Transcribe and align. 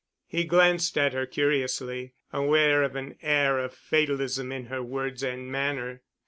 He 0.25 0.45
glanced 0.45 0.97
at 0.97 1.13
her 1.13 1.27
curiously, 1.27 2.15
aware 2.33 2.81
of 2.81 2.95
an 2.95 3.19
air 3.21 3.59
of 3.59 3.75
fatalism 3.75 4.51
in 4.51 4.65
her 4.65 4.81
words 4.81 5.21
and 5.21 5.51
manner. 5.51 6.01